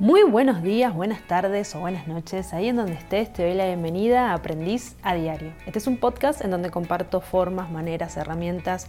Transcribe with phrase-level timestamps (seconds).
[0.00, 2.54] Muy buenos días, buenas tardes o buenas noches.
[2.54, 5.52] Ahí en donde estés te doy la bienvenida a Aprendiz a Diario.
[5.66, 8.86] Este es un podcast en donde comparto formas, maneras, herramientas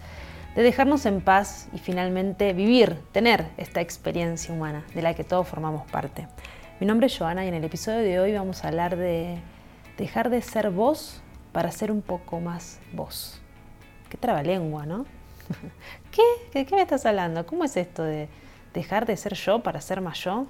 [0.55, 5.47] de dejarnos en paz y finalmente vivir, tener esta experiencia humana de la que todos
[5.47, 6.27] formamos parte.
[6.79, 9.39] Mi nombre es Joana y en el episodio de hoy vamos a hablar de
[9.97, 11.23] dejar de ser vos
[11.53, 13.41] para ser un poco más vos.
[14.09, 15.07] Qué trabalengua, ¿no?
[16.11, 16.21] ¿Qué?
[16.53, 17.47] ¿De qué me estás hablando?
[17.47, 18.29] ¿Cómo es esto de
[18.75, 20.45] dejar de ser yo para ser más yo?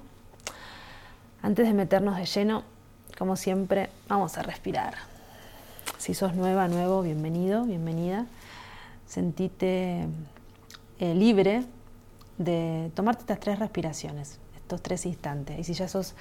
[1.42, 2.64] Antes de meternos de lleno,
[3.16, 4.92] como siempre, vamos a respirar.
[5.96, 8.26] Si sos nueva, nuevo, bienvenido, bienvenida.
[9.06, 10.06] Sentite
[10.98, 11.64] eh, libre
[12.36, 15.58] de tomarte estas tres respiraciones, estos tres instantes.
[15.58, 16.14] Y si ya sos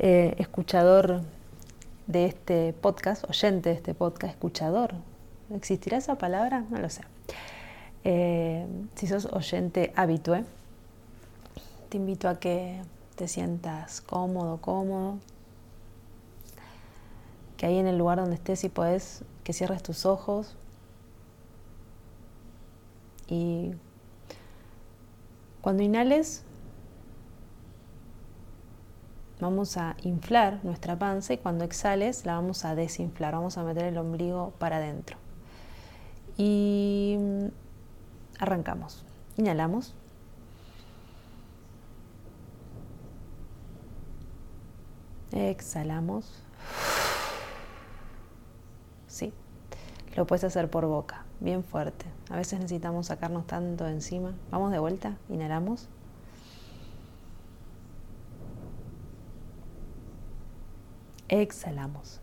[0.00, 1.22] eh, escuchador
[2.06, 4.92] de este podcast, oyente de este podcast, escuchador,
[5.54, 6.64] ¿existirá esa palabra?
[6.68, 7.00] No lo sé.
[8.04, 8.66] Eh,
[8.96, 10.44] si sos oyente habitué,
[11.88, 12.82] te invito a que
[13.18, 15.18] te sientas cómodo, cómodo.
[17.56, 20.56] Que ahí en el lugar donde estés, si puedes, que cierres tus ojos.
[23.26, 23.72] Y
[25.60, 26.44] cuando inhales,
[29.40, 33.84] vamos a inflar nuestra panza y cuando exhales la vamos a desinflar, vamos a meter
[33.84, 35.18] el ombligo para adentro.
[36.36, 37.18] Y
[38.38, 39.04] arrancamos.
[39.36, 39.97] Inhalamos.
[45.32, 46.42] Exhalamos.
[49.06, 49.32] Sí,
[50.16, 52.06] lo puedes hacer por boca, bien fuerte.
[52.30, 54.34] A veces necesitamos sacarnos tanto de encima.
[54.50, 55.88] Vamos de vuelta, inhalamos.
[61.28, 62.20] Exhalamos.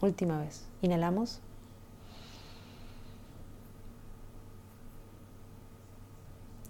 [0.00, 0.66] Última vez.
[0.82, 1.40] Inhalamos.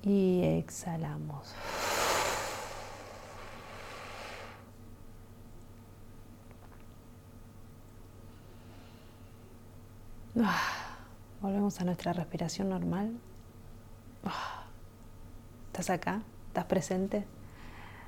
[0.09, 1.55] Y exhalamos.
[10.41, 10.97] Ah,
[11.43, 13.19] volvemos a nuestra respiración normal.
[14.25, 14.65] Ah,
[15.67, 16.23] ¿Estás acá?
[16.49, 17.25] ¿Estás presente?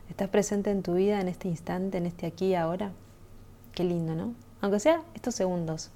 [0.08, 2.92] ¿Estás presente en tu vida, en este instante, en este aquí y ahora?
[3.72, 4.34] Qué lindo, ¿no?
[4.60, 5.90] Aunque sea estos segundos,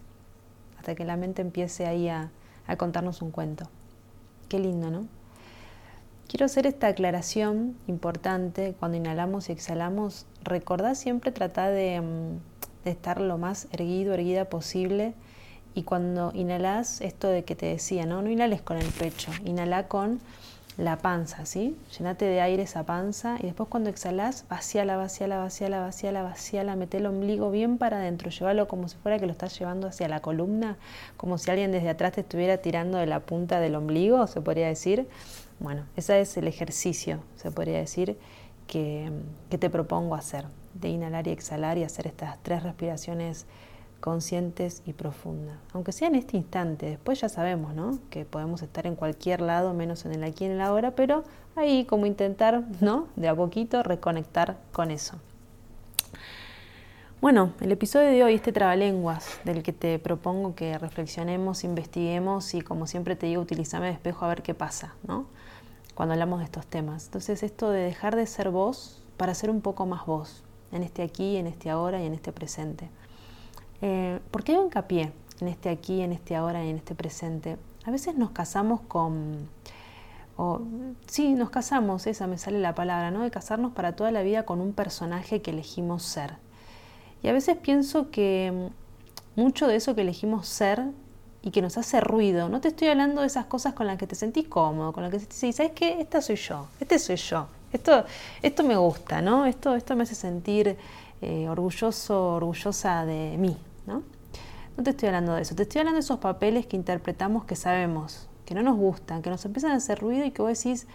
[0.79, 2.31] hasta que la mente empiece ahí a,
[2.67, 3.69] a contarnos un cuento.
[4.49, 5.07] Qué lindo, ¿no?
[6.29, 10.27] Quiero hacer esta aclaración importante cuando inhalamos y exhalamos.
[10.43, 15.15] Recordá siempre tratar de, mm, de, estar lo más erguido, erguida posible.
[15.75, 18.23] Y cuando inhalas, esto de que te decía, ¿no?
[18.23, 20.21] No inhales con el pecho, inhala con
[20.77, 21.77] la panza, ¿sí?
[21.97, 26.97] Llenate de aire esa panza y después cuando exhalas, vaciala, vaciala, vaciala, vaciala, vaciala, mete
[26.97, 30.21] el ombligo bien para adentro, llévalo como si fuera que lo estás llevando hacia la
[30.21, 30.77] columna,
[31.17, 34.67] como si alguien desde atrás te estuviera tirando de la punta del ombligo, se podría
[34.67, 35.07] decir.
[35.61, 38.19] Bueno, ese es el ejercicio, se podría decir,
[38.67, 39.11] que,
[39.51, 43.47] que te propongo hacer, de inhalar y exhalar y hacer estas tres respiraciones
[44.05, 45.57] conscientes y profundas.
[45.73, 47.99] Aunque sea en este instante, después ya sabemos ¿no?
[48.11, 51.25] que podemos estar en cualquier lado, menos en el aquí y en el ahora, pero
[51.57, 53.09] ahí como intentar, ¿no?
[53.17, 55.17] De a poquito reconectar con eso.
[57.25, 62.61] Bueno, el episodio de hoy, este trabalenguas, del que te propongo que reflexionemos, investiguemos y
[62.61, 65.25] como siempre te digo, utilizame de espejo a ver qué pasa, ¿no?
[65.95, 67.07] Cuando hablamos de estos temas.
[67.07, 71.01] Entonces, esto de dejar de ser vos para ser un poco más vos, en este
[71.03, 72.91] aquí, en este ahora y en este presente.
[73.81, 75.11] Eh, ¿Por qué hago hincapié
[75.41, 77.57] en este aquí, en este ahora y en este presente?
[77.87, 79.49] A veces nos casamos con...
[80.37, 80.61] O,
[81.07, 83.23] sí, nos casamos, esa me sale la palabra, ¿no?
[83.23, 86.44] De casarnos para toda la vida con un personaje que elegimos ser
[87.25, 88.71] y a veces pienso que
[89.37, 90.85] mm, mucho de eso que elegimos ser
[91.43, 94.07] y que nos hace ruido, no te estoy hablando de esas cosas con las que
[94.07, 96.01] te sentís cómodo, con las que te ¿sabes qué?
[96.01, 98.05] Esta soy yo, este soy yo, esto,
[98.43, 99.47] esto me gusta, ¿no?
[99.47, 100.77] Esto, esto me hace sentir
[101.23, 103.57] eh, orgulloso, orgullosa de mí,
[103.87, 104.03] ¿no?
[104.77, 107.57] No te estoy hablando de eso, te estoy hablando de esos papeles que interpretamos que
[107.57, 110.87] sabemos, que no nos gustan, que nos empiezan a hacer ruido y que vos decís,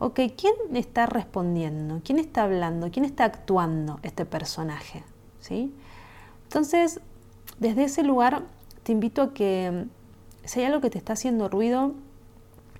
[0.00, 2.00] ok, ¿quién está respondiendo?
[2.02, 2.90] ¿Quién está hablando?
[2.90, 5.04] ¿Quién está actuando este personaje?
[6.44, 7.00] Entonces,
[7.58, 8.42] desde ese lugar
[8.82, 9.86] te invito a que
[10.44, 11.92] si hay algo que te está haciendo ruido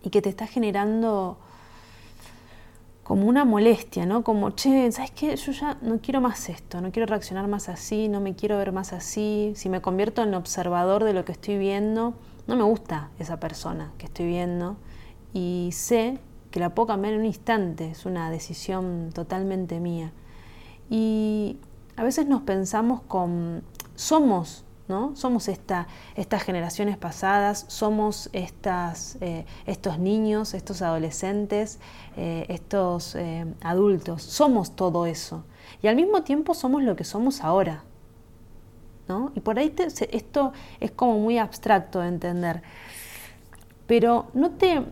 [0.02, 1.38] y que te está generando
[3.02, 4.22] como una molestia, ¿no?
[4.22, 5.34] Como, che, ¿sabes qué?
[5.34, 8.70] Yo ya no quiero más esto, no quiero reaccionar más así, no me quiero ver
[8.70, 9.52] más así.
[9.56, 12.12] Si me convierto en observador de lo que estoy viendo,
[12.46, 14.76] no me gusta esa persona que estoy viendo
[15.32, 16.18] y sé
[16.50, 20.12] que la puedo cambiar en un instante, es una decisión totalmente mía.
[20.90, 21.56] Y
[21.98, 23.64] a veces nos pensamos con,
[23.96, 25.14] somos ¿no?
[25.16, 25.86] Somos esta,
[26.16, 31.78] estas generaciones pasadas, somos estas, eh, estos niños, estos adolescentes,
[32.16, 35.44] eh, estos eh, adultos, somos todo eso.
[35.82, 37.84] Y al mismo tiempo somos lo que somos ahora.
[39.08, 39.32] ¿no?
[39.34, 39.74] Y por ahí
[40.10, 42.62] esto es como muy abstracto de entender.
[43.86, 44.84] Pero no te,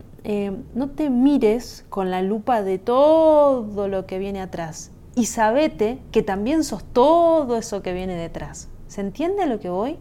[0.73, 4.91] no te mires con la lupa de todo lo que viene atrás.
[5.17, 8.69] Y sabete que también sos todo eso que viene detrás.
[8.87, 9.97] ¿Se entiende a lo que voy?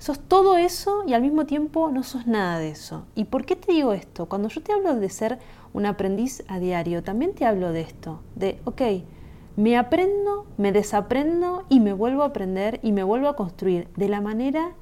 [0.00, 3.06] Sos todo eso y al mismo tiempo no sos nada de eso.
[3.14, 4.26] ¿Y por qué te digo esto?
[4.26, 5.38] Cuando yo te hablo de ser
[5.72, 8.82] un aprendiz a diario, también te hablo de esto, de, ok,
[9.54, 14.08] me aprendo, me desaprendo y me vuelvo a aprender y me vuelvo a construir de
[14.08, 14.72] la manera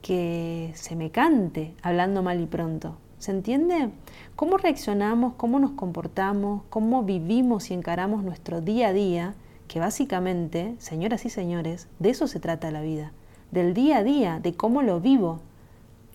[0.00, 2.96] que se me cante, hablando mal y pronto.
[3.22, 3.92] ¿Se entiende?
[4.34, 9.34] ¿Cómo reaccionamos, cómo nos comportamos, cómo vivimos y encaramos nuestro día a día?
[9.68, 13.12] que básicamente, señoras y señores, de eso se trata la vida,
[13.52, 15.38] del día a día, de cómo lo vivo.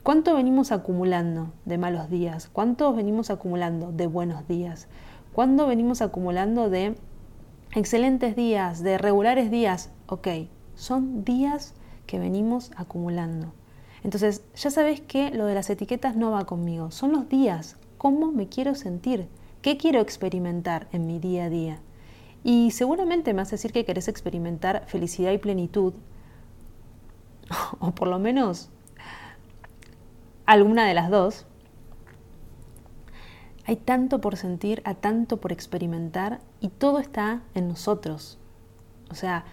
[0.03, 2.49] ¿Cuánto venimos acumulando de malos días?
[2.51, 4.89] ¿Cuánto venimos acumulando de buenos días?
[5.31, 6.97] ¿Cuánto venimos acumulando de
[7.73, 9.91] excelentes días, de regulares días?
[10.07, 10.27] Ok,
[10.75, 11.73] son días
[12.05, 13.53] que venimos acumulando.
[14.07, 18.31] Entonces, ya sabes que lo de las etiquetas no va conmigo, son los días, cómo
[18.31, 19.27] me quiero sentir,
[19.61, 21.81] qué quiero experimentar en mi día a día.
[22.41, 25.93] Y seguramente me vas a decir que querés experimentar felicidad y plenitud,
[27.79, 28.69] o por lo menos
[30.45, 31.45] alguna de las dos.
[33.65, 38.39] Hay tanto por sentir, a tanto por experimentar, y todo está en nosotros.
[39.11, 39.43] O sea,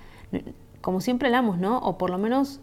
[0.81, 1.79] como siempre hablamos, ¿no?
[1.79, 2.61] O por lo menos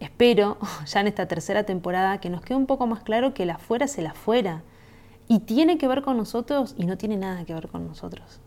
[0.00, 3.54] espero, ya en esta tercera temporada, que nos quede un poco más claro que la
[3.54, 4.62] afuera es el afuera.
[5.28, 8.40] Y tiene que ver con nosotros y no tiene nada que ver con nosotros.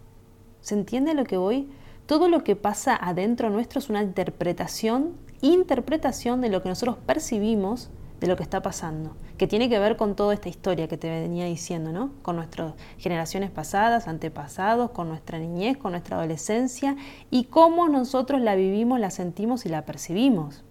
[0.61, 1.69] ¿Se entiende lo que voy?
[2.05, 7.89] Todo lo que pasa adentro nuestro es una interpretación, interpretación de lo que nosotros percibimos
[8.19, 11.09] de lo que está pasando, que tiene que ver con toda esta historia que te
[11.09, 12.11] venía diciendo, ¿no?
[12.21, 16.97] Con nuestras generaciones pasadas, antepasados, con nuestra niñez, con nuestra adolescencia
[17.31, 20.63] y cómo nosotros la vivimos, la sentimos y la percibimos.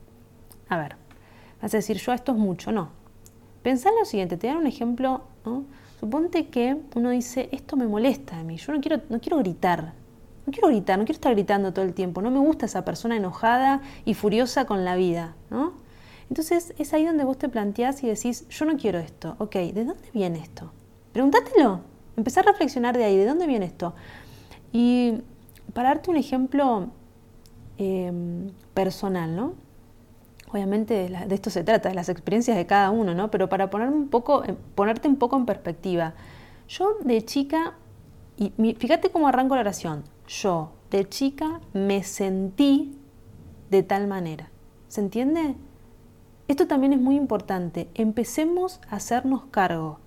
[0.68, 0.96] A ver,
[1.62, 2.90] vas a decir, yo esto es mucho, no.
[3.62, 5.64] Pensá en lo siguiente, te dan un ejemplo, ¿no?
[6.00, 9.94] Suponte que uno dice, esto me molesta a mí, yo no quiero, no quiero gritar,
[10.46, 13.16] no quiero gritar, no quiero estar gritando todo el tiempo, no me gusta esa persona
[13.16, 15.72] enojada y furiosa con la vida, ¿no?
[16.30, 19.84] Entonces es ahí donde vos te planteás y decís, yo no quiero esto, ok, ¿de
[19.84, 20.70] dónde viene esto?
[21.12, 21.80] Pregúntatelo,
[22.16, 23.94] empezá a reflexionar de ahí, ¿de dónde viene esto?
[24.72, 25.22] Y
[25.72, 26.88] para darte un ejemplo
[27.78, 29.54] em, personal, ¿no?
[30.50, 33.30] Obviamente de esto se trata, de las experiencias de cada uno, ¿no?
[33.30, 34.42] Pero para un poco,
[34.74, 36.14] ponerte un poco en perspectiva.
[36.68, 37.74] Yo de chica,
[38.36, 42.98] y fíjate cómo arranco la oración, yo de chica me sentí
[43.70, 44.50] de tal manera.
[44.88, 45.54] ¿Se entiende?
[46.46, 47.90] Esto también es muy importante.
[47.94, 50.00] Empecemos a hacernos cargo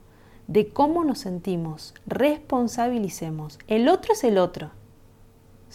[0.47, 3.59] de cómo nos sentimos, responsabilicemos.
[3.67, 4.71] El otro es el otro.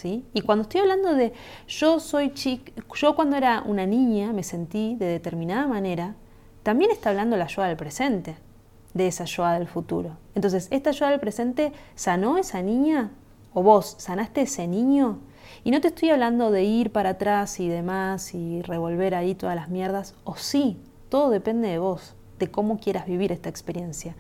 [0.05, 1.33] Y cuando estoy hablando de
[1.67, 6.15] yo soy chica, yo cuando era una niña me sentí de determinada manera,
[6.63, 8.37] también está hablando la yo del presente,
[8.95, 10.17] de esa yo del futuro.
[10.35, 13.11] Entonces, ¿esta yo del presente sanó esa niña?
[13.55, 15.19] ¿O vos sanaste ese niño?
[15.65, 19.57] Y no te estoy hablando de ir para atrás y demás y revolver ahí todas
[19.57, 20.79] las mierdas, o sí,
[21.09, 24.15] todo depende de vos, de cómo quieras vivir esta experiencia.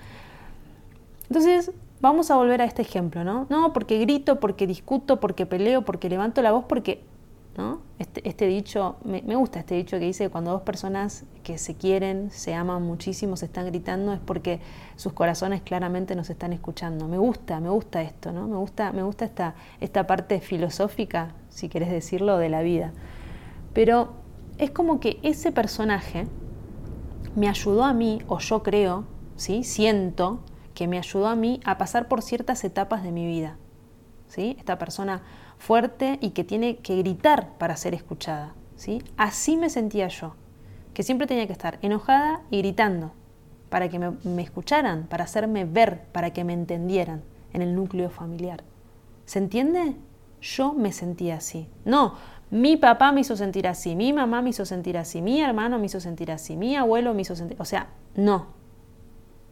[1.29, 3.47] Entonces, Vamos a volver a este ejemplo, ¿no?
[3.49, 7.03] No, porque grito, porque discuto, porque peleo, porque levanto la voz, porque,
[7.57, 7.81] ¿no?
[7.99, 11.75] Este, este dicho, me, gusta este dicho que dice que cuando dos personas que se
[11.75, 14.61] quieren, se aman muchísimo, se están gritando, es porque
[14.97, 17.09] sus corazones claramente nos están escuchando.
[17.09, 18.47] Me gusta, me gusta esto, ¿no?
[18.47, 22.93] Me gusta, me gusta esta, esta parte filosófica, si querés decirlo, de la vida.
[23.73, 24.11] Pero
[24.59, 26.27] es como que ese personaje
[27.37, 29.05] me ayudó a mí, o yo creo,
[29.37, 29.65] ¿sí?
[29.65, 30.41] Siento,
[30.77, 33.57] que me ayudó a mí a pasar por ciertas etapas de mi vida.
[34.29, 34.55] ¿sí?
[34.59, 35.23] Esta persona
[35.57, 38.55] fuerte y que tiene que gritar para ser escuchada.
[38.77, 39.03] ¿sí?
[39.17, 40.37] Así me sentía yo,
[40.93, 43.13] que siempre tenía que estar enojada y gritando
[43.71, 47.23] para que me, escucharan, para hacerme ver, para que me entendieran
[47.55, 48.63] en el núcleo familiar.
[49.25, 49.97] ¿Se entiende?
[50.43, 51.71] Yo me sentía así.
[51.87, 52.17] No,
[52.51, 55.87] mi papá me hizo sentir así, mi mamá me hizo sentir así, mi hermano me
[55.87, 57.57] hizo sentir así, mi abuelo me hizo sentir...
[57.59, 58.49] O sea, no,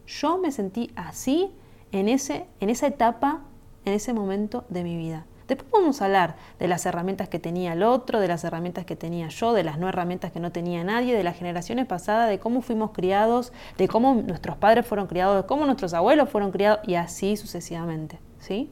[0.07, 1.51] yo me sentí así
[1.91, 3.41] en, ese, en esa etapa,
[3.85, 5.25] en ese momento de mi vida.
[5.47, 9.27] Después a hablar de las herramientas que tenía el otro, de las herramientas que tenía
[9.27, 12.61] yo, de las no herramientas que no tenía nadie, de las generaciones pasadas, de cómo
[12.61, 16.95] fuimos criados, de cómo nuestros padres fueron criados, de cómo nuestros abuelos fueron criados y
[16.95, 18.19] así sucesivamente.
[18.39, 18.71] ¿sí?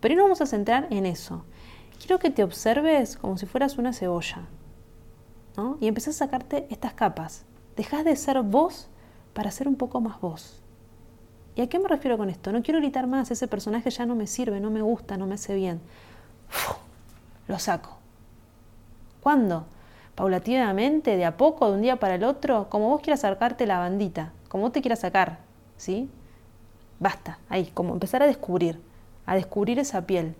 [0.00, 1.44] Pero hoy nos vamos a centrar en eso.
[1.98, 4.42] Quiero que te observes como si fueras una cebolla.
[5.56, 5.76] ¿no?
[5.80, 7.44] Y empezás a sacarte estas capas.
[7.76, 8.88] Dejás de ser vos
[9.36, 10.62] para ser un poco más vos.
[11.54, 12.52] ¿Y a qué me refiero con esto?
[12.52, 15.34] No quiero gritar más, ese personaje ya no me sirve, no me gusta, no me
[15.34, 15.78] hace bien.
[17.46, 17.98] lo saco.
[19.20, 19.66] ¿Cuándo?
[20.14, 23.78] Paulatinamente, de a poco, de un día para el otro, como vos quieras sacarte la
[23.78, 25.40] bandita, como vos te quieras sacar,
[25.76, 26.08] ¿sí?
[26.98, 28.80] Basta, ahí, como empezar a descubrir,
[29.26, 30.34] a descubrir esa piel,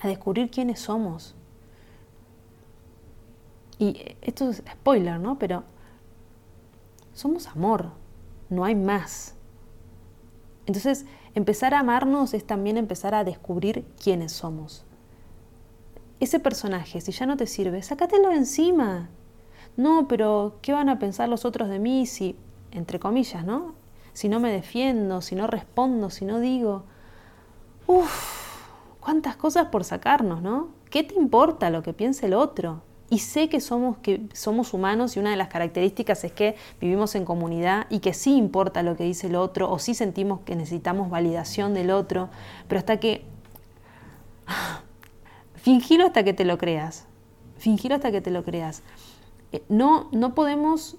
[0.00, 1.36] a descubrir quiénes somos.
[3.78, 5.38] Y esto es spoiler, ¿no?
[5.38, 5.62] Pero
[7.16, 7.92] somos amor,
[8.50, 9.34] no hay más.
[10.66, 14.84] Entonces, empezar a amarnos es también empezar a descubrir quiénes somos.
[16.20, 19.08] Ese personaje, si ya no te sirve, sácatelo encima.
[19.78, 22.36] No, pero ¿qué van a pensar los otros de mí si,
[22.70, 23.74] entre comillas, ¿no?
[24.12, 26.84] Si no me defiendo, si no respondo, si no digo.
[27.86, 28.60] Uf,
[29.00, 30.68] cuántas cosas por sacarnos, ¿no?
[30.90, 32.82] ¿Qué te importa lo que piense el otro?
[33.08, 37.14] Y sé que somos, que somos humanos y una de las características es que vivimos
[37.14, 40.56] en comunidad y que sí importa lo que dice el otro o sí sentimos que
[40.56, 42.28] necesitamos validación del otro,
[42.68, 43.24] pero hasta que...
[45.54, 47.06] Fingilo hasta que te lo creas.
[47.58, 48.82] Fingilo hasta que te lo creas.
[49.52, 50.96] Eh, no, no podemos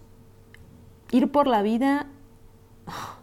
[1.12, 2.08] ir por la vida...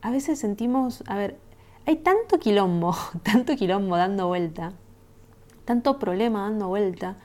[0.00, 1.38] A veces sentimos, a ver,
[1.86, 4.74] hay tanto quilombo, tanto quilombo dando vuelta,
[5.64, 7.16] tanto problema dando vuelta,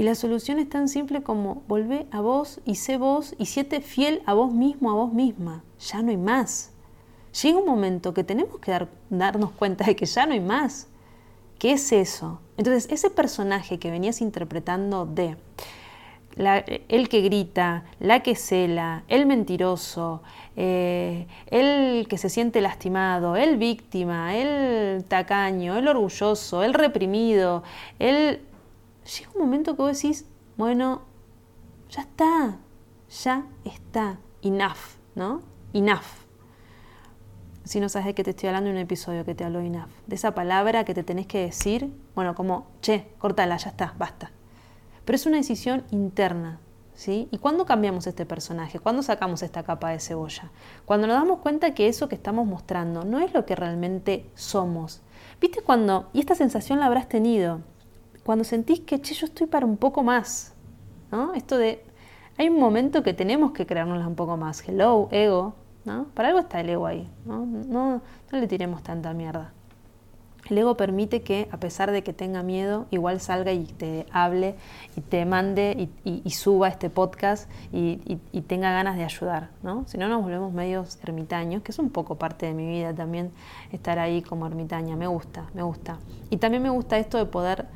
[0.00, 3.82] y la solución es tan simple como volvé a vos y sé vos y siete
[3.82, 5.62] fiel a vos mismo, a vos misma.
[5.78, 6.70] Ya no hay más.
[7.42, 10.88] Llega un momento que tenemos que darnos cuenta de que ya no hay más.
[11.58, 12.40] ¿Qué es eso?
[12.56, 15.36] Entonces, ese personaje que venías interpretando de
[16.88, 20.22] el que grita, la que cela, el mentiroso,
[20.56, 27.64] eh, el que se siente lastimado, el víctima, el tacaño, el orgulloso, el reprimido,
[27.98, 28.40] el
[29.18, 30.26] llega un momento que vos decís,
[30.56, 31.02] bueno,
[31.88, 32.58] ya está,
[33.22, 35.42] ya está, enough, ¿no?
[35.72, 36.28] Enough.
[37.64, 39.90] Si no sabes de qué te estoy hablando en un episodio que te hablo enough,
[40.06, 44.32] de esa palabra que te tenés que decir, bueno, como, che, cortala, ya está, basta.
[45.04, 46.60] Pero es una decisión interna,
[46.94, 47.28] ¿sí?
[47.30, 48.78] ¿Y cuándo cambiamos este personaje?
[48.78, 50.50] ¿Cuándo sacamos esta capa de cebolla?
[50.84, 55.02] Cuando nos damos cuenta que eso que estamos mostrando no es lo que realmente somos.
[55.40, 57.60] ¿Viste cuando, y esta sensación la habrás tenido,
[58.24, 60.54] cuando sentís que, che, yo estoy para un poco más,
[61.10, 61.34] ¿no?
[61.34, 61.84] Esto de,
[62.38, 64.66] hay un momento que tenemos que creárnosla un poco más.
[64.66, 66.06] Hello, ego, ¿no?
[66.14, 67.44] Para algo está el ego ahí, ¿no?
[67.46, 69.52] No, no le tiremos tanta mierda.
[70.48, 74.56] El ego permite que, a pesar de que tenga miedo, igual salga y te hable
[74.96, 79.86] y te mande y, suba este podcast y, y, tenga ganas de ayudar, ¿no?
[79.86, 83.30] Si no, nos volvemos medios ermitaños, que es un poco parte de mi vida también
[83.70, 84.96] estar ahí como ermitaña.
[84.96, 85.98] Me gusta, me gusta.
[86.30, 87.66] Y también me gusta esto de poder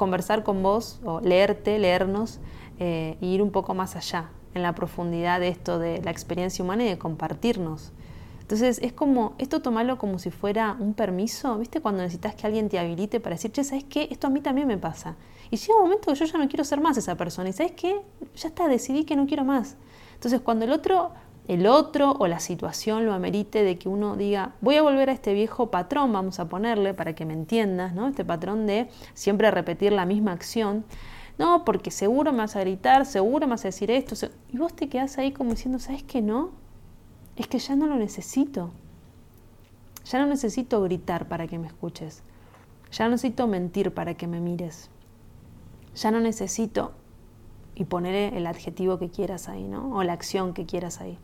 [0.00, 2.40] conversar con vos o leerte, leernos
[2.78, 6.84] e ir un poco más allá en la profundidad de esto de la experiencia humana
[6.84, 7.92] y de compartirnos.
[8.40, 11.82] Entonces es como, esto tomarlo como si fuera un permiso, ¿viste?
[11.82, 14.08] Cuando necesitas que alguien te habilite para decir, che, ¿sabes qué?
[14.10, 15.16] Esto a mí también me pasa.
[15.50, 17.50] Y llega un momento que yo ya no quiero ser más esa persona.
[17.50, 18.00] Y ¿sabes qué?
[18.36, 19.76] Ya está, decidí que no quiero más.
[20.14, 21.12] Entonces cuando el otro
[21.48, 25.12] el otro o la situación lo amerite de que uno diga, voy a volver a
[25.12, 28.08] este viejo patrón, vamos a ponerle para que me entiendas, ¿no?
[28.08, 30.84] Este patrón de siempre repetir la misma acción.
[31.38, 34.14] No, porque seguro me vas a gritar, seguro me vas a decir esto.
[34.52, 36.50] Y vos te quedás ahí como diciendo, ¿sabes qué no?
[37.36, 38.70] Es que ya no lo necesito.
[40.04, 42.22] Ya no necesito gritar para que me escuches.
[42.92, 44.90] Ya no necesito mentir para que me mires.
[45.94, 46.92] Ya no necesito
[47.74, 49.96] y poner el adjetivo que quieras ahí, ¿no?
[49.96, 51.18] O la acción que quieras ahí.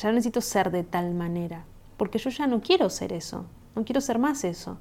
[0.00, 1.66] Ya no necesito ser de tal manera,
[1.98, 3.44] porque yo ya no quiero ser eso,
[3.76, 4.78] no quiero ser más eso.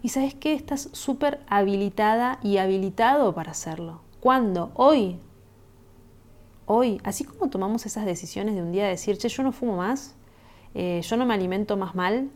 [0.00, 4.02] Y sabes qué, estás súper habilitada y habilitado para hacerlo.
[4.20, 4.70] ¿Cuándo?
[4.74, 5.18] Hoy.
[6.66, 9.76] Hoy, así como tomamos esas decisiones de un día de decir, che, yo no fumo
[9.76, 10.14] más,
[10.74, 12.30] eh, yo no me alimento más mal,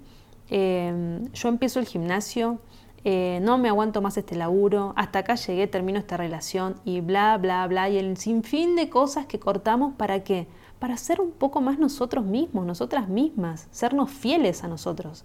[0.50, 2.58] eh, yo empiezo el gimnasio,
[3.04, 7.38] eh, no me aguanto más este laburo, hasta acá llegué, termino esta relación y bla,
[7.38, 10.48] bla, bla, y el sinfín de cosas que cortamos para qué?
[10.78, 15.24] Para ser un poco más nosotros mismos, nosotras mismas, sernos fieles a nosotros.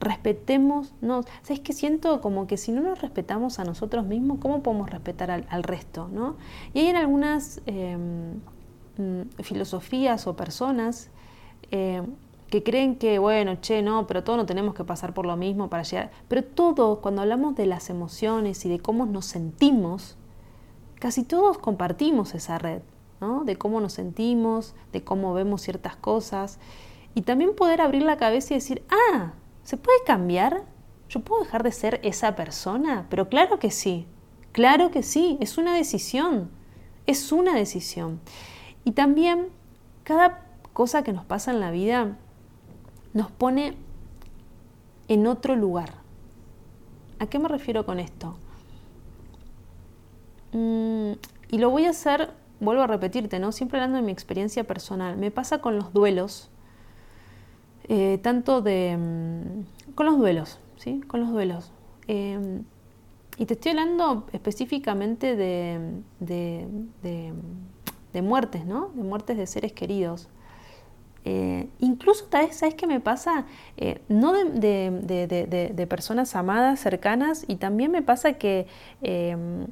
[0.00, 0.94] Respetémonos.
[1.42, 2.22] ¿Sabes qué siento?
[2.22, 6.08] Como que si no nos respetamos a nosotros mismos, ¿cómo podemos respetar al, resto?
[6.10, 6.36] ¿no?
[6.72, 8.36] Y hay en algunas em,
[8.96, 11.10] mm, filosofías o personas
[11.70, 12.06] em,
[12.48, 15.68] que creen que, bueno, che, no, pero todos no tenemos que pasar por lo mismo
[15.68, 16.10] para llegar.
[16.28, 20.16] Pero todos, cuando hablamos de las emociones y de cómo nos sentimos,
[20.98, 22.80] casi todos compartimos esa red
[23.44, 26.58] de cómo nos sentimos, de cómo vemos ciertas cosas.
[27.14, 30.64] Y también poder abrir la cabeza y decir, ah, ¿se puede cambiar?
[31.08, 33.06] ¿Yo puedo dejar de ser esa persona?
[33.10, 34.06] Pero claro que sí,
[34.52, 36.50] Claro que sí, es una decisión,
[37.06, 38.20] es una decisión.
[38.84, 39.48] Y también
[40.02, 42.16] cada cosa que nos pasa en la vida
[43.12, 43.76] nos pone
[45.08, 45.94] en otro lugar.
[47.18, 48.36] ¿A qué me refiero con esto?
[50.52, 51.12] Mm,
[51.50, 53.52] y lo voy a hacer, vuelvo a repetirte, ¿no?
[53.52, 55.16] Siempre hablando de mi experiencia personal.
[55.16, 56.50] Me pasa con los duelos,
[57.88, 58.96] eh, tanto de...
[58.96, 61.00] Mm, con los duelos, ¿sí?
[61.06, 61.72] Con los duelos.
[62.06, 62.64] Em,
[63.36, 67.32] y te estoy hablando específicamente de, de,
[68.22, 68.90] muertes, ¿no?
[68.94, 70.28] De muertes de seres queridos.
[71.24, 73.46] Eh, incluso, ¿sabes qué me pasa?
[73.76, 78.66] Eh, no de, personas amadas, cercanas, y también me pasa que
[79.02, 79.66] em,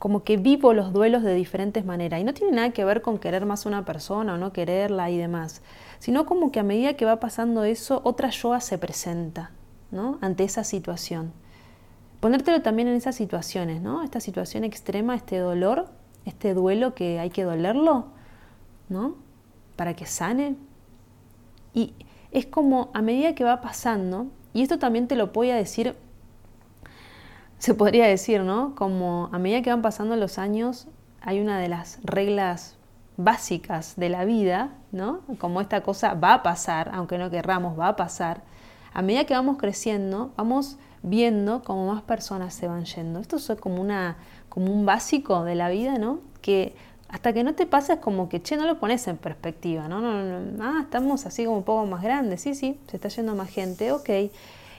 [0.00, 2.22] como que vivo los duelos de diferentes maneras.
[2.22, 5.10] Y no tiene nada que ver con querer más a una persona o no quererla
[5.10, 5.60] y demás,
[5.98, 9.50] sino como que a medida que va pasando eso, otra yoa se presenta
[9.90, 10.16] ¿no?
[10.22, 11.34] ante esa situación.
[12.20, 14.02] Ponértelo también en esas situaciones, ¿no?
[14.02, 15.88] Esta situación extrema, este dolor,
[16.24, 18.06] este duelo que hay que dolerlo,
[18.88, 19.16] ¿no?
[19.76, 20.56] Para que sane.
[21.74, 21.92] Y
[22.30, 25.94] es como a medida que va pasando, y esto también te lo voy a decir,
[27.60, 28.74] se podría decir, ¿no?
[28.74, 30.88] Como a medida que van pasando los años,
[31.20, 32.78] hay una de las reglas
[33.18, 35.20] básicas de la vida, ¿no?
[35.38, 38.42] Como esta cosa va a pasar, aunque no querramos, va a pasar.
[38.94, 43.20] A medida que vamos creciendo, vamos viendo cómo más personas se van yendo.
[43.20, 44.16] Esto es como, una,
[44.48, 46.20] como un básico de la vida, ¿no?
[46.40, 46.74] Que
[47.10, 50.00] hasta que no te pasa es como que, che, no lo pones en perspectiva, ¿no?
[50.00, 53.34] no, no ah, estamos así como un poco más grandes, sí, sí, se está yendo
[53.34, 54.08] más gente, ok.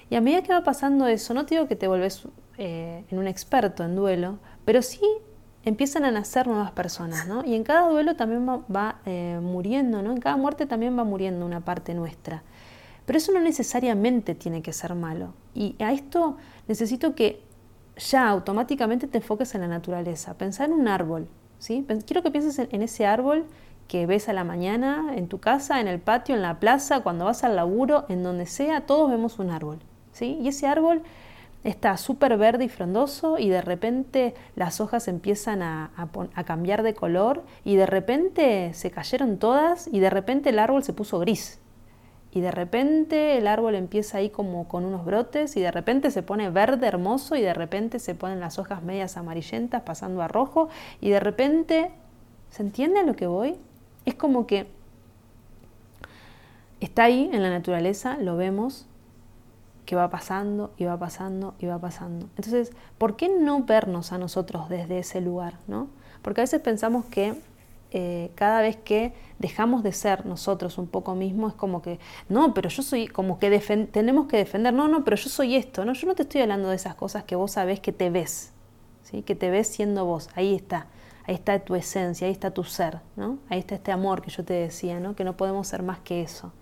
[0.09, 3.17] Y a medida que va pasando eso, no te digo que te volvés eh, en
[3.17, 5.01] un experto en duelo, pero sí
[5.63, 7.45] empiezan a nacer nuevas personas, ¿no?
[7.45, 10.11] Y en cada duelo también va, eh, muriendo, ¿no?
[10.11, 12.43] En cada muerte también va muriendo una parte nuestra.
[13.05, 15.33] Pero eso no necesariamente tiene que ser malo.
[15.53, 17.43] Y a esto necesito que
[17.97, 20.35] ya automáticamente te enfoques en la naturaleza.
[20.35, 21.27] Pensar en un árbol.
[21.59, 21.85] ¿sí?
[22.05, 23.45] Quiero que pienses en ese árbol
[23.87, 27.25] que ves a la mañana, en tu casa, en el patio, en la plaza, cuando
[27.25, 29.79] vas al laburo, en donde sea, todos vemos un árbol.
[30.13, 30.37] ¿sí?
[30.41, 31.03] Y ese árbol
[31.63, 35.91] está súper verde y frondoso y de repente las hojas empiezan a,
[36.35, 40.83] a, cambiar de color y de repente se cayeron todas y de repente el árbol
[40.83, 41.59] se puso gris
[42.33, 46.23] y de repente el árbol empieza ahí como con unos brotes y de repente se
[46.23, 50.69] pone verde hermoso y de repente se ponen las hojas medias amarillentas pasando a rojo
[51.01, 51.91] y de repente,
[52.49, 53.57] ¿se entiende a lo que voy?
[54.05, 54.67] Es como que
[56.79, 58.87] está ahí en la naturaleza, lo vemos,
[59.91, 62.29] que va pasando y va pasando y va pasando.
[62.37, 65.59] Entonces, ¿por qué no vernos a nosotros desde ese lugar?
[65.67, 65.89] ¿no?
[66.21, 67.35] Porque a veces pensamos que
[67.91, 71.99] eh, cada vez que dejamos de ser nosotros un poco mismos, es como que,
[72.29, 73.49] no, pero yo soy, como que
[73.91, 76.69] tenemos que defender, no, no, pero yo soy esto, no, yo no te estoy hablando
[76.69, 78.53] de esas cosas que vos sabés que te ves,
[79.03, 79.23] ¿sí?
[79.23, 80.87] que te ves siendo vos, ahí está,
[81.27, 83.39] ahí está tu esencia, ahí está tu ser, ¿no?
[83.49, 85.17] ahí está este amor que yo te decía, ¿no?
[85.17, 86.53] que no podemos ser más que eso.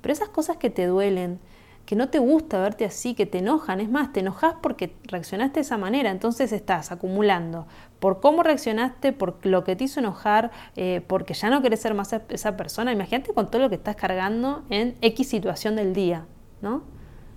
[0.00, 1.40] Pero esas cosas que te duelen,
[1.88, 3.80] que no te gusta verte así, que te enojan.
[3.80, 7.66] Es más, te enojas porque reaccionaste de esa manera, entonces estás acumulando
[7.98, 11.94] por cómo reaccionaste, por lo que te hizo enojar, eh, porque ya no querés ser
[11.94, 12.92] más esa persona.
[12.92, 16.26] Imagínate con todo lo que estás cargando en X situación del día,
[16.60, 16.82] ¿no?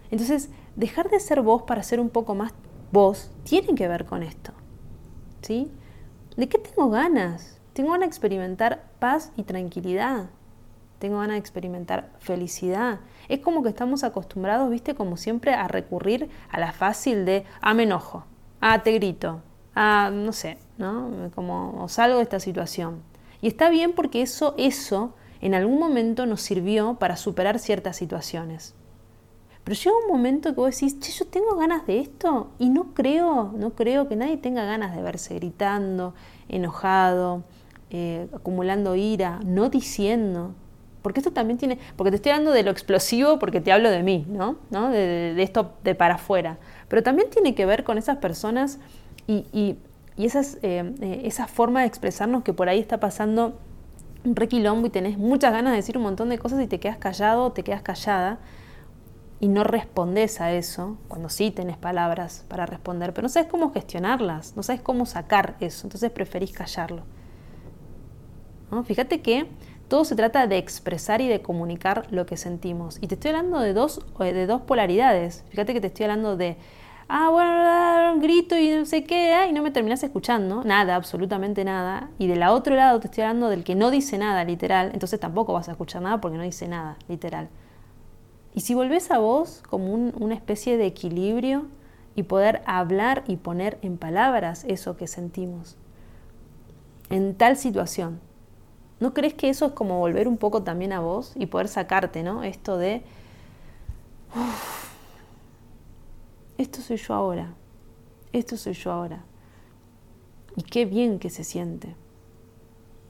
[0.10, 2.54] Entonces, dejar de ser vos para ser un poco más
[2.92, 4.52] vos tiene que ver con esto,
[5.44, 5.72] ¿sí?
[6.36, 7.62] ¿De qué tengo ganas?
[7.72, 10.30] Tengo ganas de experimentar paz y tranquilidad
[11.02, 13.00] tengo ganas de experimentar felicidad.
[13.28, 17.74] Es como que estamos acostumbrados, viste, como siempre a recurrir a la fácil de, ah,
[17.74, 18.24] me enojo,
[18.62, 19.42] ah, te grito,
[19.76, 21.32] ah, no sé, ¿no?
[21.34, 23.02] Como salgo de esta situación.
[23.42, 28.76] Y está bien porque eso, eso en algún momento nos sirvió para superar ciertas situaciones.
[29.64, 32.94] Pero llega un momento que vos decís, che, yo tengo ganas de esto y no
[32.94, 36.14] creo, no creo que nadie tenga ganas de verse gritando,
[36.48, 37.44] enojado,
[37.90, 40.54] eh, acumulando ira, no diciendo,
[41.02, 44.04] porque esto también tiene, porque te estoy hablando de lo explosivo porque te hablo de
[44.04, 44.58] mí, ¿no?
[44.90, 46.58] De, esto de para afuera.
[46.88, 48.80] Pero también tiene que ver con esas personas
[49.28, 49.78] y, y,
[50.18, 53.60] esas, eh, eh, esa forma de expresarnos que por ahí está pasando
[54.24, 56.98] un requilombo y tenés muchas ganas de decir un montón de cosas y te quedas
[56.98, 58.40] callado o te quedas callada
[59.42, 63.74] y no respondes a eso, cuando sí tenés palabras para responder, pero no sabes cómo
[63.74, 67.02] gestionarlas, no sabes cómo sacar eso, entonces preferís callarlo.
[68.70, 68.84] ¿No?
[68.84, 69.48] Fíjate que
[69.92, 72.98] todo se trata de expresar y de comunicar lo que sentimos.
[73.02, 75.44] Y te estoy hablando de dos, de dos polaridades.
[75.50, 76.56] Fíjate que te estoy hablando de,
[77.10, 81.66] ah, bueno, un grito y no sé qué, y no me terminas escuchando, nada, absolutamente
[81.66, 82.10] nada.
[82.18, 85.52] Y del otro lado te estoy hablando del que no dice nada, literal, entonces tampoco
[85.52, 87.50] vas a escuchar nada porque no dice nada, literal.
[88.54, 91.66] Y si volvés a vos como una especie de equilibrio
[92.16, 95.76] y poder hablar y poner en palabras eso que sentimos
[97.10, 98.31] en tal situación.
[99.02, 102.22] ¿No crees que eso es como volver un poco también a vos y poder sacarte,
[102.22, 102.44] ¿no?
[102.44, 103.02] Esto de,
[106.60, 107.56] esto soy yo ahora,
[108.32, 109.24] esto soy yo ahora.
[110.56, 111.96] Y qué bien que se siente,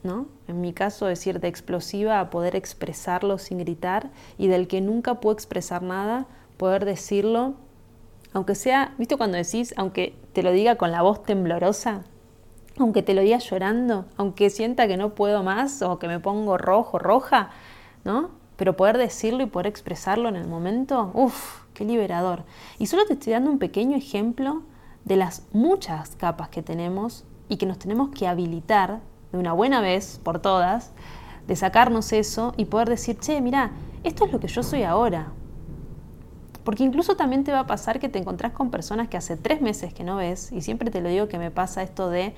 [0.01, 0.27] ¿no?
[0.47, 5.15] En mi caso, decir de explosiva a poder expresarlo sin gritar y del que nunca
[5.15, 6.25] puedo expresar nada,
[6.55, 7.55] poder decirlo,
[8.31, 12.05] aunque sea, ¿viste cuando decís, aunque te lo diga con la voz temblorosa?
[12.77, 16.57] Aunque te lo diga llorando, aunque sienta que no puedo más o que me pongo
[16.57, 17.49] rojo, roja,
[18.03, 18.29] ¿no?
[18.55, 22.43] Pero poder decirlo y poder expresarlo en el momento, uff, qué liberador.
[22.79, 24.63] Y solo te estoy dando un pequeño ejemplo
[25.05, 29.81] de las muchas capas que tenemos y que nos tenemos que habilitar de una buena
[29.81, 30.91] vez por todas,
[31.47, 33.71] de sacarnos eso y poder decir, che, mira,
[34.03, 35.31] esto es lo que yo soy ahora.
[36.63, 39.61] Porque incluso también te va a pasar que te encontrás con personas que hace tres
[39.61, 42.33] meses que no ves, y siempre te lo digo que me pasa esto de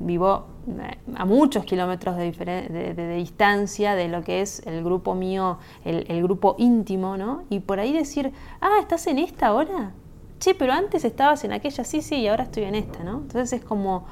[0.00, 6.04] vivo eh, a muchos kilómetros de, distancia de lo que es el grupo mío, el,
[6.08, 7.42] el, grupo íntimo, ¿no?
[7.50, 9.92] Y por ahí decir, ah, ¿estás en esta ahora?
[10.38, 13.18] Che, pero antes estabas en aquella, sí, sí, y ahora estoy en esta, ¿no?
[13.18, 14.06] Entonces es como,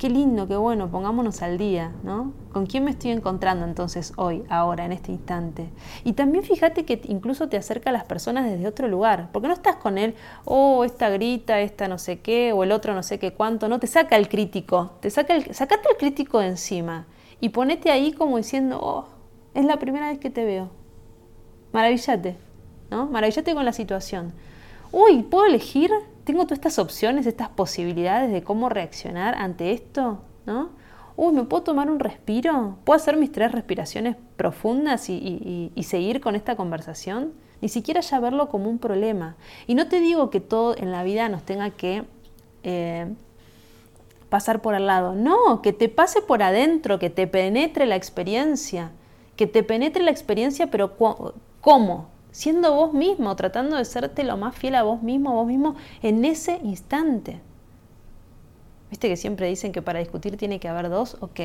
[0.00, 2.32] qué lindo, qué bueno, pongámonos al día, ¿no?
[2.54, 5.68] ¿Con quién me estoy encontrando entonces hoy, ahora, en este instante?
[6.04, 9.52] Y también fíjate que incluso te acerca a las personas desde otro lugar, porque no
[9.52, 10.14] estás con él,
[10.46, 13.78] oh, esta grita, esta no sé qué, o el otro no sé qué cuánto, no,
[13.78, 17.04] te saca el crítico, te saca el, sacate el crítico de encima
[17.38, 19.04] y ponete ahí como diciendo, oh,
[19.52, 20.70] es la primera vez que te veo.
[21.72, 22.38] Maravillate,
[22.90, 23.04] ¿no?
[23.04, 24.32] Maravillate con la situación.
[24.92, 25.90] Uy, ¿puedo elegir?
[26.24, 30.70] Tengo todas estas opciones, estas posibilidades de cómo reaccionar ante esto, ¿no?
[31.16, 32.78] Uy, ¿me puedo tomar un respiro?
[32.84, 37.32] ¿Puedo hacer mis tres respiraciones profundas y, seguir con esta conversación?
[37.60, 39.36] Ni siquiera ya verlo como un problema.
[39.66, 42.04] Y no te digo que todo en la vida nos tenga que
[42.62, 43.12] eh,
[44.30, 45.14] pasar por al lado.
[45.14, 48.90] No, que te pase por adentro, que te penetre la experiencia.
[49.36, 50.96] Que te penetre la experiencia, pero
[51.60, 52.06] ¿cómo?
[52.30, 55.76] Siendo vos mismo, tratando de serte lo más fiel a vos mismo, a vos mismo
[56.02, 57.40] en ese instante.
[58.90, 61.40] Viste que siempre dicen que para discutir tiene que haber dos, ok.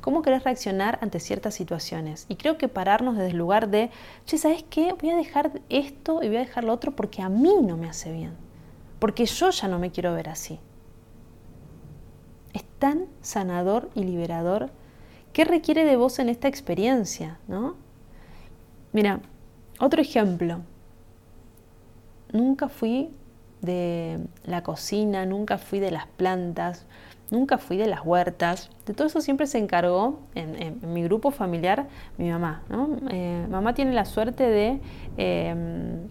[0.00, 2.26] ¿Cómo querés reaccionar ante ciertas situaciones?
[2.28, 3.90] Y creo que pararnos desde el lugar de,
[4.26, 4.94] che, ¿sabes qué?
[5.00, 7.88] Voy a dejar esto y voy a dejar lo otro porque a mí no me
[7.88, 8.32] hace bien.
[8.98, 10.60] Porque yo ya no me quiero ver así.
[12.52, 14.70] Es tan sanador y liberador.
[15.32, 17.38] ¿Qué requiere de vos en esta experiencia?
[17.48, 17.76] ¿no?
[18.92, 19.20] Mira,
[19.78, 20.60] otro ejemplo,
[22.32, 23.10] nunca fui
[23.60, 26.86] de la cocina, nunca fui de las plantas,
[27.30, 28.70] nunca fui de las huertas.
[28.86, 31.86] De todo eso siempre se encargó en, mi grupo familiar
[32.18, 32.62] mi mamá.
[33.10, 34.80] Eh, mamá tiene la suerte de...
[35.16, 36.08] Em,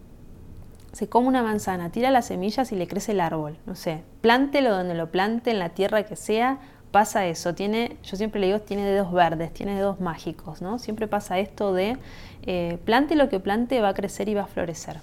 [0.92, 3.58] se come una manzana, tira las semillas y le crece el árbol.
[3.66, 6.60] No sé, plántelo donde lo plante, en la tierra que sea,
[6.92, 7.56] pasa eso.
[7.56, 10.78] Tiene, yo siempre le digo, tiene dedos verdes, tiene dedos mágicos, ¿no?
[10.78, 11.98] Siempre pasa esto de
[12.46, 15.00] eh, plante lo que plante va a crecer y va a florecer.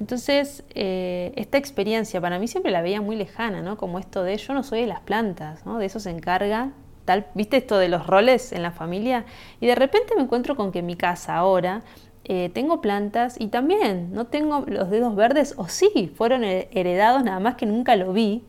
[0.00, 3.76] Entonces, eh, esta experiencia para mí siempre la veía muy lejana, ¿no?
[3.76, 5.78] Como esto de yo no soy de las plantas, ¿no?
[5.78, 6.70] De eso se encarga
[7.04, 9.24] tal, ¿viste esto de los roles en la familia?
[9.60, 11.82] Y de repente me encuentro con que en mi casa ahora
[12.24, 17.40] eh, tengo plantas y también no tengo los dedos verdes, o sí, fueron heredados, nada
[17.40, 18.44] más que nunca lo vi,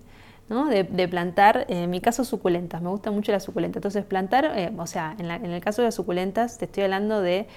[0.50, 3.78] de, plantar, en mi caso suculentas, me gusta mucho la suculenta.
[3.78, 7.48] Entonces plantar, eh, o sea, en, el caso de las suculentas, te estoy hablando de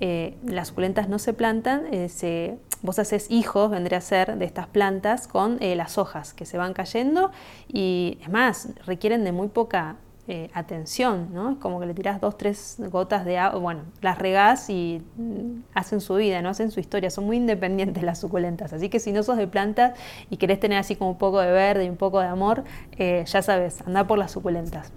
[0.00, 4.44] eh, las suculentas no se plantan, eh, se, vos haces hijos, vendría a ser, de
[4.44, 7.30] estas plantas con las hojas que se van cayendo
[7.66, 11.52] y es más, requieren de muy poca eh, atención, ¿no?
[11.52, 15.64] Es como que le tirás dos, tres gotas de agua, bueno, las regás y mm,
[15.74, 19.12] hacen su vida, no hacen su historia, son muy independientes las suculentas, así que si
[19.12, 19.98] no sos de plantas
[20.30, 23.22] y querés tener así como un poco de verde y un poco de amor, eh,
[23.26, 24.94] ya sabes, anda por las suculentas.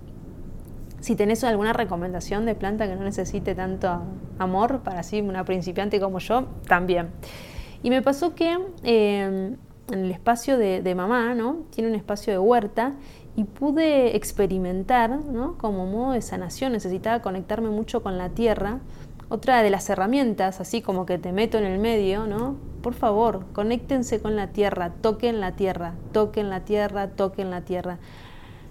[1.02, 4.04] Si tenés alguna recomendación de planta que no necesite tanto
[4.40, 7.10] amor para así una principiante como yo, también.
[7.84, 9.56] Y me pasó que eh,
[9.92, 11.66] en el espacio de, de, mamá, ¿no?
[11.70, 12.94] Tiene un espacio de huerta
[13.38, 15.60] y pude experimentar ¿no?
[15.60, 18.80] como modo de sanación, necesitaba conectarme mucho con la tierra.
[19.30, 22.56] Otra de las herramientas, así como que te meto en el medio, ¿no?
[22.82, 28.00] Por favor, conéctense con la tierra, toquen la tierra, toquen la tierra, toquen la tierra.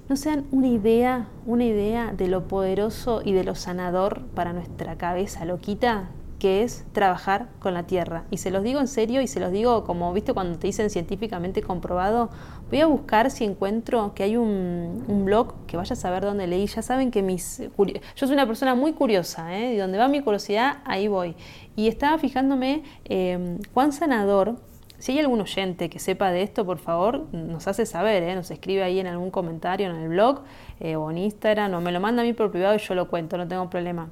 [0.08, 4.96] No sean una idea, una idea de lo poderoso y de lo sanador para nuestra
[4.96, 8.24] cabeza loquita que es trabajar con la tierra.
[8.30, 10.90] Y se los digo en serio y se los digo como, viste, cuando te dicen
[10.90, 12.30] científicamente comprobado,
[12.70, 16.66] voy a buscar si encuentro que hay un, blog que vaya a saber dónde leí.
[16.66, 17.62] Ya saben que mis...
[17.76, 19.74] Yo soy una persona muy curiosa, ¿eh?
[19.74, 21.34] Y donde va mi curiosidad, ahí voy.
[21.74, 24.56] Y estaba fijándome eh, cuán sanador
[24.98, 28.34] si hay algún oyente que sepa de esto, por favor, nos hace saber, ¿eh?
[28.34, 30.42] nos escribe ahí en algún comentario en el blog
[30.80, 33.08] eh, o en Instagram o me lo manda a mí por privado y yo lo
[33.08, 34.08] cuento, no tengo problema.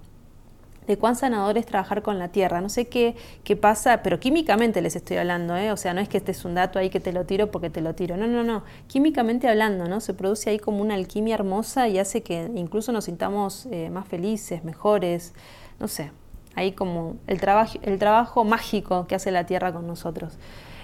[0.87, 2.61] De cuán sanador es trabajar con la tierra.
[2.61, 5.73] No sé qué, qué pasa, pero químicamente les estoy hablando, ¿eh?
[5.73, 7.71] o sea, no es que este es un dato ahí que te lo tiro porque
[7.71, 8.17] te lo tiro.
[8.17, 8.65] No, no, no.
[8.87, 10.01] Químicamente hablando, ¿no?
[10.01, 14.07] Se produce ahí como una alquimia hermosa y hace que incluso nos sintamos eh, más
[14.07, 15.33] felices, mejores.
[15.81, 16.11] No sé,
[16.55, 20.39] ahí como el trabajo, el trabajo mágico que hace la tierra con nosotros.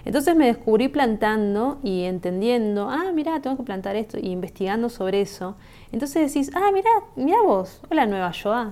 [0.05, 5.21] Entonces me descubrí plantando y entendiendo, ah, mira, tengo que plantar esto, y investigando sobre
[5.21, 5.57] eso.
[5.93, 8.71] Entonces decís, ah, mira, mira vos, hola Nueva Joa,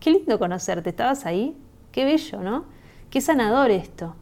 [0.00, 1.56] qué lindo conocerte, ¿estabas ahí?
[1.90, 2.64] Qué bello, ¿no?
[3.08, 4.14] Qué sanador esto.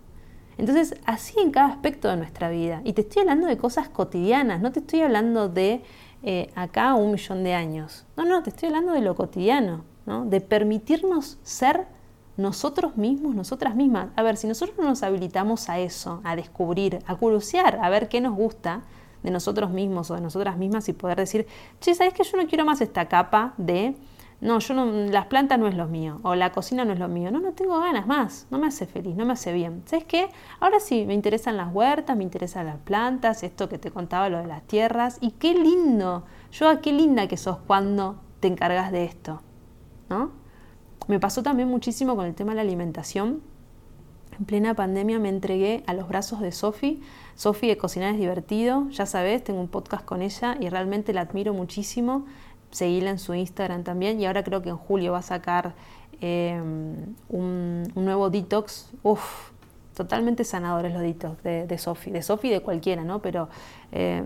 [0.56, 2.80] Entonces, así en cada aspecto de nuestra vida.
[2.84, 5.82] Y te estoy hablando de cosas cotidianas, no te estoy hablando de
[6.22, 8.06] eh, acá un millón de años.
[8.16, 10.24] No, no, te estoy hablando de lo cotidiano, ¿no?
[10.24, 11.86] De permitirnos ser
[12.36, 14.08] nosotros mismos, nosotras mismas.
[14.16, 18.08] A ver, si nosotros no nos habilitamos a eso, a descubrir, a curiosear, a ver
[18.08, 18.82] qué nos gusta
[19.22, 21.46] de nosotros mismos o de nosotras mismas y poder decir,
[21.80, 23.94] che, ¿sabes que yo no quiero más esta capa de,
[24.40, 27.08] no, yo no, las plantas no es lo mío, o la cocina no es lo
[27.08, 29.82] mío, no, no tengo ganas más, no me hace feliz, no me hace bien.
[29.86, 30.30] ¿Sabes qué?
[30.60, 34.38] Ahora sí, me interesan las huertas, me interesan las plantas, esto que te contaba, lo
[34.38, 39.04] de las tierras, y qué lindo, yo, qué linda que sos cuando te encargas de
[39.04, 39.42] esto,
[40.08, 40.30] ¿no?
[41.08, 43.40] Me pasó también muchísimo con el tema de la alimentación.
[44.38, 47.02] En plena pandemia me entregué a los brazos de Sofi.
[47.34, 51.22] Sofi de Cocinar es divertido, ya sabes, tengo un podcast con ella y realmente la
[51.22, 52.26] admiro muchísimo.
[52.70, 55.74] Seguíla en su Instagram también y ahora creo que en julio va a sacar
[56.20, 56.60] eh,
[57.28, 58.90] un, nuevo detox.
[59.02, 59.50] Uf,
[59.96, 63.20] totalmente sanadores los ditos de, de Sofi, de Sofi de cualquiera, ¿no?
[63.20, 63.48] Pero
[63.90, 64.22] eh,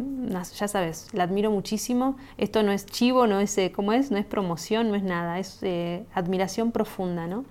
[0.54, 2.16] ya sabes, la admiro muchísimo.
[2.36, 4.10] Esto no es chivo, no es, eh, ¿cómo es?
[4.10, 7.46] No es promoción, no es nada, es eh, admiración profunda, ¿no?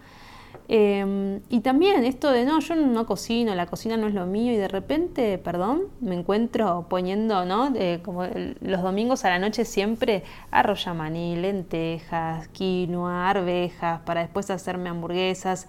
[0.67, 4.55] Y también esto de, no, yo no cocino, la cocina no es lo mío y
[4.55, 7.73] de repente, perdón, me encuentro poniendo, ¿no?
[8.03, 8.23] como
[8.61, 15.67] los domingos a la noche siempre arroz maní, lentejas, quinoa, arvejas, para después hacerme hamburguesas.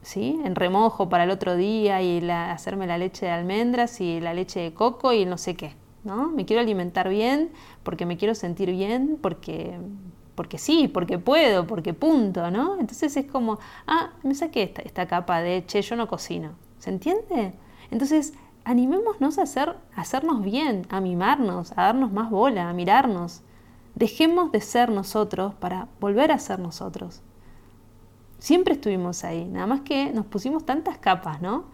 [0.00, 0.40] ¿sí?
[0.42, 4.60] en remojo para el otro día y hacerme la leche de almendras y la leche
[4.60, 5.74] de coco y no sé qué.
[6.04, 6.30] ¿no?
[6.30, 7.50] Me quiero alimentar bien
[7.82, 9.78] porque me quiero sentir bien, porque,
[10.38, 12.78] porque sí, porque puedo, porque punto, ¿no?
[12.78, 16.52] Entonces es como, ah, me saqué esta, esta capa de, che, yo no cocino.
[16.78, 17.54] ¿Se entiende?
[17.90, 23.40] Entonces, animémonos a, hacer, a hacernos bien, a mimarnos, a darnos más bola, a mirarnos.
[23.96, 27.20] Dejemos de ser nosotros para volver a ser nosotros.
[28.38, 31.64] Siempre estuvimos ahí, nada más que nos pusimos tantas capas, ¿no?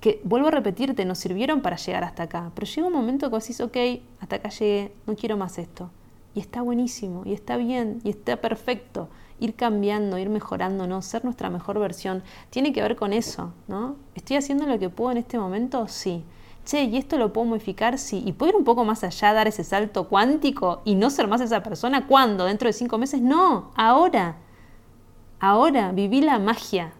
[0.00, 2.50] Que vuelvo a repetirte, nos sirvieron para llegar hasta acá.
[2.56, 3.76] Pero llega un momento que vos decís, ok,
[4.18, 5.92] hasta acá llegué, no quiero más esto.
[6.36, 9.08] Y está buenísimo, y está bien, y está perfecto.
[9.40, 11.00] Ir cambiando, ir mejorando, ¿no?
[11.00, 12.22] Ser nuestra mejor versión.
[12.50, 13.96] Tiene que ver con eso, ¿no?
[14.14, 15.88] ¿Estoy haciendo lo que puedo en este momento?
[15.88, 16.24] Sí.
[16.66, 17.96] Che, ¿y esto lo puedo modificar?
[17.96, 18.22] Sí.
[18.26, 21.40] ¿Y puedo ir un poco más allá, dar ese salto cuántico y no ser más
[21.40, 22.06] esa persona?
[22.06, 22.44] ¿Cuándo?
[22.44, 23.22] ¿Dentro de cinco meses?
[23.22, 24.36] No, ahora.
[25.40, 26.92] Ahora viví la magia,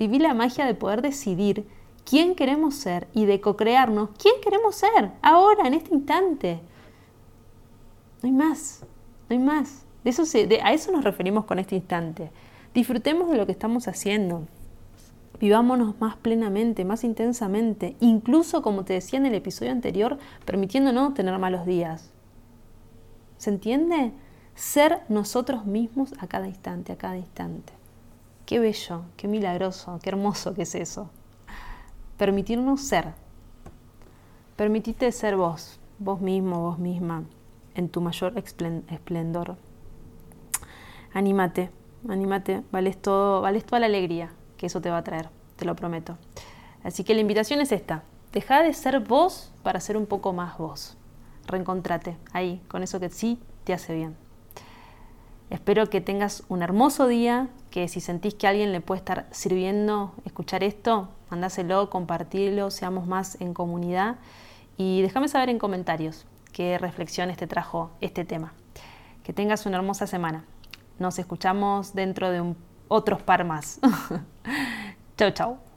[0.00, 1.64] viví la magia de poder decidir
[2.04, 6.60] quién queremos ser y de co-crearnos quién queremos ser, ahora, en este instante.
[8.22, 8.80] No hay más,
[9.28, 9.86] no hay más.
[10.04, 10.22] De eso
[10.62, 12.30] a eso nos referimos con este instante.
[12.74, 14.46] Disfrutemos de lo que estamos haciendo.
[15.38, 21.38] Vivámonos más plenamente, más intensamente, incluso como te decía en el episodio anterior, permitiéndonos tener
[21.38, 22.10] malos días.
[23.38, 24.12] ¿Se entiende?
[24.54, 27.72] Ser nosotros mismos a cada instante, a cada instante.
[28.44, 31.08] Qué bello, qué milagroso, qué hermoso que es eso.
[32.18, 33.14] Permitirnos ser.
[34.56, 37.24] Permitite ser vos, vos mismo, vos misma,
[37.80, 39.56] en tu mayor esplendor.
[41.12, 41.70] Anímate,
[42.08, 45.74] anímate, vales todo, vales toda la alegría que eso te va a traer, te lo
[45.74, 46.18] prometo.
[46.84, 50.58] Así que la invitación es esta, deja de ser vos para ser un poco más
[50.58, 50.96] vos.
[51.46, 54.16] Reencontrate ahí, con eso que sí te hace bien.
[55.48, 59.26] Espero que tengas un hermoso día, que si sentís que a alguien le puede estar
[59.32, 64.16] sirviendo escuchar esto, mandáselo, compartirlo, seamos más en comunidad
[64.76, 66.26] y déjame saber en comentarios
[66.60, 68.52] qué reflexiones te trajo este tema.
[69.24, 70.44] Que tengas una hermosa semana.
[70.98, 72.54] Nos escuchamos dentro de un,
[72.86, 73.80] otros par más.
[75.16, 75.69] chau, chau.